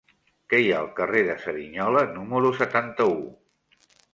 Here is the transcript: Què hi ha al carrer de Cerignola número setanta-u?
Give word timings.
Què 0.53 0.61
hi 0.61 0.71
ha 0.71 0.79
al 0.85 0.89
carrer 0.99 1.21
de 1.27 1.35
Cerignola 1.43 2.03
número 2.17 2.53
setanta-u? 2.63 3.17